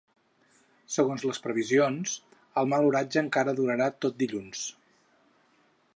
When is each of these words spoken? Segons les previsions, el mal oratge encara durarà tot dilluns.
Segons 0.93 1.25
les 1.31 1.41
previsions, 1.43 2.15
el 2.61 2.71
mal 2.73 2.89
oratge 2.93 3.23
encara 3.23 3.55
durarà 3.61 3.93
tot 4.07 4.19
dilluns. 4.25 4.65